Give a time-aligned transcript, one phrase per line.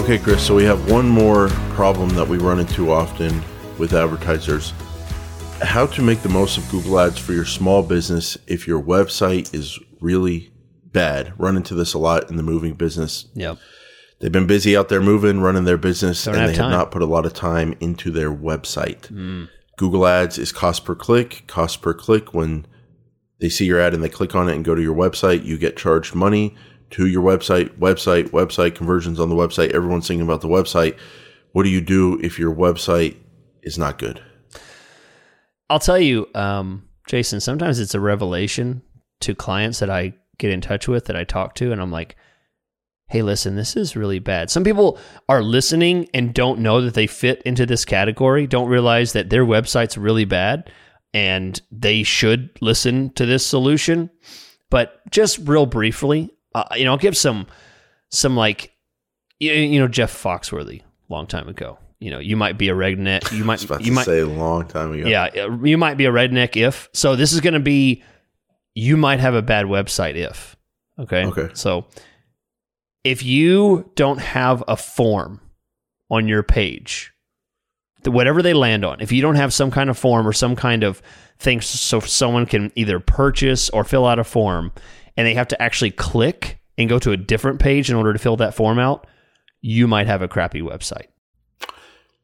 [0.00, 3.42] Okay, Chris, so we have one more problem that we run into often
[3.78, 4.72] with advertisers.
[5.60, 9.54] How to make the most of Google Ads for your small business if your website
[9.54, 10.52] is really
[10.86, 11.38] bad.
[11.38, 13.26] Run into this a lot in the moving business.
[13.34, 13.58] Yep.
[14.18, 16.70] They've been busy out there moving, running their business, Don't and have they time.
[16.70, 19.02] have not put a lot of time into their website.
[19.12, 19.50] Mm.
[19.76, 21.44] Google Ads is cost per click.
[21.46, 22.66] Cost per click when
[23.38, 25.58] they see your ad and they click on it and go to your website, you
[25.58, 26.56] get charged money
[26.90, 29.70] to your website, website, website conversions on the website.
[29.70, 30.98] Everyone's thinking about the website.
[31.52, 33.16] What do you do if your website
[33.62, 34.22] is not good?
[35.68, 38.82] I'll tell you, um, Jason, sometimes it's a revelation
[39.20, 42.16] to clients that I get in touch with that I talk to, and I'm like,
[43.10, 44.50] hey, listen, this is really bad.
[44.50, 44.98] Some people
[45.28, 49.44] are listening and don't know that they fit into this category, don't realize that their
[49.44, 50.70] website's really bad
[51.12, 54.10] and they should listen to this solution.
[54.70, 57.46] But just real briefly, uh, you know, I'll give some,
[58.10, 58.72] some like,
[59.38, 61.78] you, you know, Jeff Foxworthy, long time ago.
[61.98, 63.30] You know, you might be a redneck.
[63.30, 65.06] You might, you might, say a long time ago.
[65.06, 66.88] yeah, uh, you might be a redneck if.
[66.92, 68.02] So this is going to be
[68.74, 70.56] you might have a bad website if.
[70.98, 71.26] Okay.
[71.26, 71.50] Okay.
[71.54, 71.86] So
[73.04, 75.40] if you don't have a form
[76.10, 77.12] on your page,
[78.04, 80.82] whatever they land on, if you don't have some kind of form or some kind
[80.82, 81.02] of
[81.38, 84.72] thing so someone can either purchase or fill out a form
[85.20, 88.18] and they have to actually click and go to a different page in order to
[88.18, 89.06] fill that form out,
[89.60, 91.08] you might have a crappy website.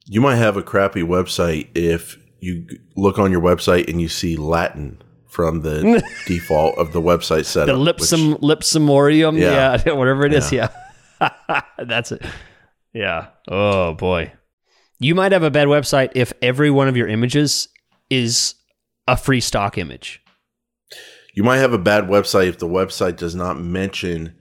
[0.06, 2.66] You might have a crappy website if you
[2.96, 7.44] look on your website and you see Latin from the default of the website the
[7.44, 7.76] setup.
[7.76, 9.92] which- lipsum lipsumorium yeah, Yeah.
[9.92, 10.68] whatever it is yeah,
[11.78, 12.22] that's it
[12.94, 14.32] yeah oh boy
[14.98, 17.68] you might have a bad website if every one of your images
[18.08, 18.54] is
[19.06, 20.22] a free stock image
[21.36, 24.34] You might have a bad website if the website does not mention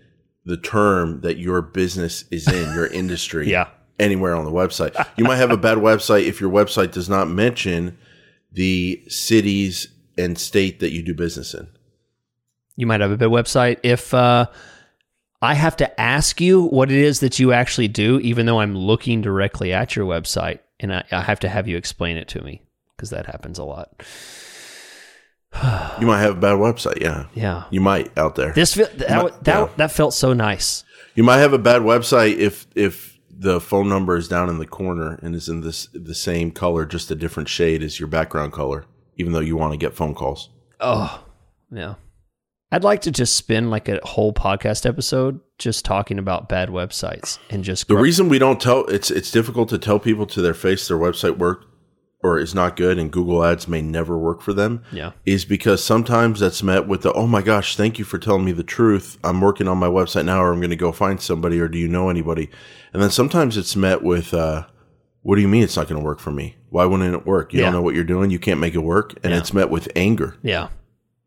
[0.46, 3.52] the term that your business is in, your industry.
[3.52, 3.68] Yeah.
[4.00, 4.94] Anywhere on the website.
[5.18, 7.98] You might have a bad website if your website does not mention
[8.52, 11.68] the cities and state that you do business in.
[12.78, 14.46] you might have a bad website if uh,
[15.42, 18.76] i have to ask you what it is that you actually do even though i'm
[18.78, 22.42] looking directly at your website and i, I have to have you explain it to
[22.42, 22.62] me
[22.96, 24.02] because that happens a lot
[26.00, 27.26] You might have a bad website, yeah.
[27.34, 28.52] yeah You might out there.
[28.54, 29.68] this feel, that, might- that, yeah.
[29.78, 30.84] that felt so nice
[31.16, 34.66] You might have a bad website if if the phone number is down in the
[34.66, 38.54] corner and is in this the same color, just a different shade as your background
[38.54, 38.86] color,
[39.18, 40.50] even though you want to get phone calls.
[40.80, 41.24] Oh,
[41.72, 41.96] yeah.
[42.72, 47.38] I'd like to just spend like a whole podcast episode just talking about bad websites
[47.50, 50.54] and just The reason we don't tell it's it's difficult to tell people to their
[50.54, 51.66] face their website work
[52.26, 55.12] or is not good and Google Ads may never work for them yeah.
[55.26, 58.52] is because sometimes that's met with the oh my gosh, thank you for telling me
[58.52, 59.18] the truth.
[59.24, 61.78] I'm working on my website now or I'm going to go find somebody or do
[61.78, 62.50] you know anybody?
[62.94, 64.66] And then sometimes it's met with uh
[65.22, 66.56] what do you mean it's not going to work for me?
[66.70, 67.54] Why wouldn't it work?
[67.54, 67.66] You Yeah.
[67.68, 68.30] don't know what you're doing.
[68.32, 69.14] You can't make it work.
[69.24, 69.40] And Yeah.
[69.40, 70.36] it's met with anger.
[70.42, 70.70] Yeah.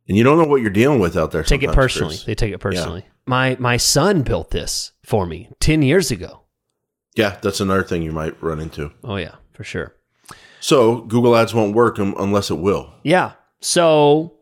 [0.08, 1.42] And you don't know what you're dealing with out there.
[1.42, 2.14] Take it personally.
[2.14, 2.24] Chris.
[2.24, 3.04] They take it personally.
[3.26, 6.42] My my son built this for me 10 years ago.
[7.14, 8.92] Yeah, that's another thing you might run into.
[9.04, 9.94] Oh yeah, for sure.
[10.60, 12.92] So Google Ads won't work un- unless it will.
[13.02, 13.32] Yeah.
[13.60, 14.34] So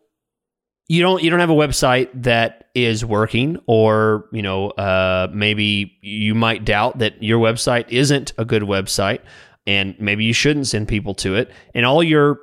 [0.88, 5.96] you don't you don't have a website that is working or, you know, uh maybe
[6.02, 9.20] you might doubt that your website isn't a good website
[9.66, 12.38] and maybe you shouldn't send people to it and all you're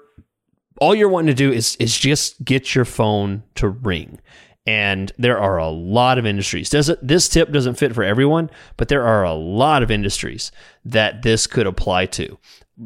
[0.81, 4.19] all you're wanting to do is is just get your phone to ring.
[4.65, 6.69] And there are a lot of industries.
[6.69, 10.53] Does this tip doesn't fit for everyone, but there are a lot of industries
[10.85, 12.37] that this could apply to.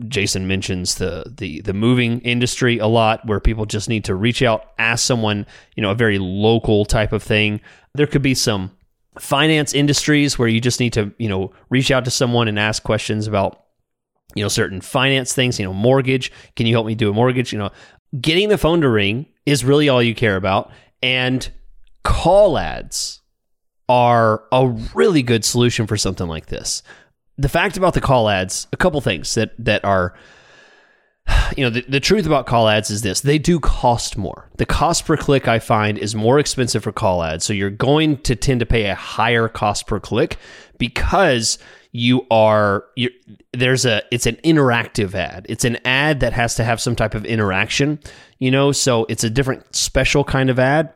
[0.07, 4.41] Jason mentions the the the moving industry a lot, where people just need to reach
[4.41, 5.45] out, ask someone,
[5.75, 7.61] you know, a very local type of thing.
[7.93, 8.71] There could be some
[9.19, 12.83] finance industries where you just need to, you know, reach out to someone and ask
[12.83, 13.65] questions about,
[14.35, 15.59] you know, certain finance things.
[15.59, 16.31] You know, mortgage.
[16.55, 17.53] Can you help me do a mortgage?
[17.53, 17.69] You know,
[18.19, 20.71] getting the phone to ring is really all you care about,
[21.01, 21.49] and
[22.07, 23.21] call ads
[23.89, 26.83] are a really good solution for something like this
[27.37, 30.15] the fact about the call ads, a couple things that that are
[31.57, 34.49] you know, the, the truth about call ads is this they do cost more.
[34.57, 37.45] The cost per click I find is more expensive for call ads.
[37.45, 40.37] So you're going to tend to pay a higher cost per click
[40.77, 41.57] because
[41.91, 43.09] you are you
[43.53, 45.45] there's a it's an interactive ad.
[45.49, 47.99] It's an ad that has to have some type of interaction,
[48.39, 50.93] you know, so it's a different special kind of ad.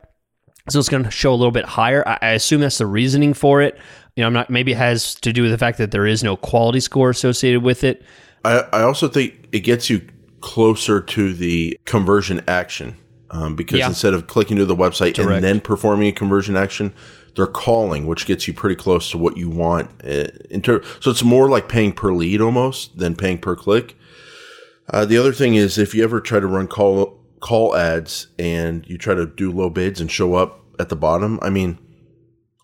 [0.68, 2.06] So it's going to show a little bit higher.
[2.06, 3.76] I, I assume that's the reasoning for it.
[4.16, 4.50] You know, I'm not.
[4.50, 7.62] Maybe it has to do with the fact that there is no quality score associated
[7.62, 8.02] with it.
[8.44, 10.02] I, I also think it gets you
[10.40, 12.96] closer to the conversion action
[13.30, 13.88] um, because Yeah.
[13.88, 15.30] instead of clicking to the website Direct.
[15.36, 16.92] and then performing a conversion action,
[17.36, 19.90] they're calling, which gets you pretty close to what you want.
[20.04, 23.96] uh, In ter- so it's more like paying per lead almost than paying per click.
[24.90, 28.86] Uh, the other thing is if you ever try to run call call ads and
[28.88, 31.76] you try to do low bids and show up at the bottom, I mean,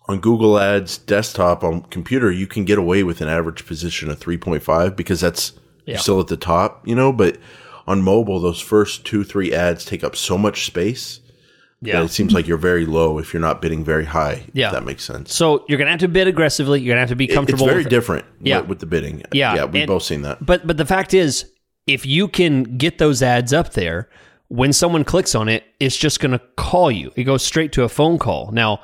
[0.07, 4.19] on Google Ads desktop on computer, you can get away with an average position of
[4.19, 5.51] 3.5 because that's
[5.85, 5.93] Yeah.
[5.93, 7.37] you're still at the top, you know, but
[7.85, 11.19] on mobile, those first two, three ads take up so much space
[11.81, 12.03] that Yeah.
[12.03, 14.43] it seems like you're very low if you're not bidding very high.
[14.47, 14.71] if Yeah.
[14.71, 15.33] that makes sense.
[15.33, 16.79] So you're gonna have to bid aggressively.
[16.81, 17.65] You're gonna have to be It- it's comfortable.
[17.67, 17.89] very with it.
[17.89, 18.59] different Yeah.
[18.61, 19.23] with, with the bidding.
[19.33, 20.45] Yeah, Yeah, we've and- both seen that.
[20.45, 21.45] But but the fact is,
[21.87, 24.09] if you can get those ads up there,
[24.49, 27.11] when someone clicks on it, it's just going to call you.
[27.15, 28.51] It goes straight to a phone call.
[28.51, 28.81] Now,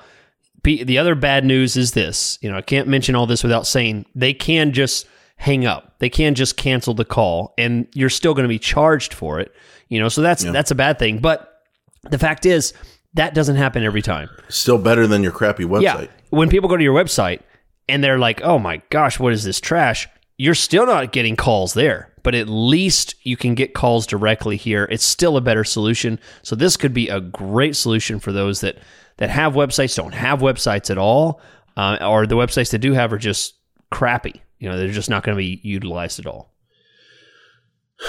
[0.63, 2.39] the other bad news is this.
[2.41, 5.07] You know, I can't mention all this without saying they can just
[5.37, 5.99] hang up.
[5.99, 9.53] They can just cancel the call, and you're still going to be charged for it.
[9.89, 11.19] You know, so that's that's a bad thing.
[11.19, 11.61] But
[12.09, 12.73] the fact is,
[13.13, 14.29] that doesn't happen every time.
[14.49, 15.81] Still better than your crappy website.
[15.81, 16.07] Yeah.
[16.31, 17.41] When people go to your website
[17.87, 20.07] and they're like, oh my gosh, what is this trash?
[20.37, 24.89] You're still not getting calls there, but at least you can get calls directly here.
[24.89, 26.19] It's still a better solution.
[26.41, 28.79] So this could be a great solution for those that,
[29.17, 31.39] that have websites, don't have websites at all,
[31.77, 33.53] uh, or the websites that do have are just
[33.91, 34.41] crappy.
[34.57, 36.51] You know, they're just not going to be utilized at all.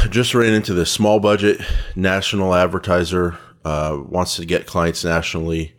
[0.08, 1.60] just ran into this small budget
[1.94, 3.36] national advertiser
[3.66, 5.74] uh, wants to get clients nationally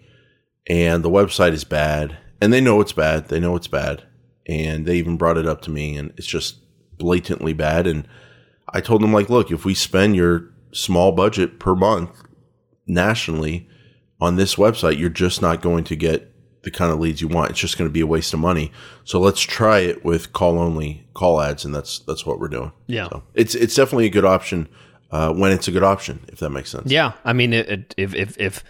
[0.67, 4.03] and the website is bad and they know it's bad they know it's bad
[4.45, 6.57] and they even brought it up to me and it's just
[6.97, 8.07] blatantly bad and
[8.73, 12.11] i told them like look if we spend your small budget per month
[12.85, 13.67] nationally
[14.19, 16.33] on this website you're just not going to get
[16.63, 18.71] the kind of leads you want it's just going to be a waste of money
[19.03, 22.71] so let's try it with call only call ads and that's that's what we're doing
[22.87, 23.07] Yeah.
[23.09, 24.67] so it's it's definitely a good option
[25.09, 26.91] uh, when it's a good option, if that makes sense.
[26.91, 28.61] Yeah, I mean, it, it- if if if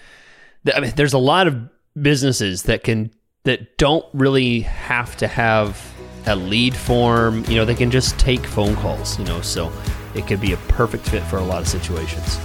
[0.72, 1.58] I mean, there's a lot of
[2.00, 3.10] businesses that can
[3.46, 5.82] that don't really have to have
[6.28, 7.44] a lead form.
[7.46, 9.18] You know, they can just take phone calls.
[9.20, 9.72] You know, so
[10.16, 12.38] it could be a perfect fit for a lot of situations.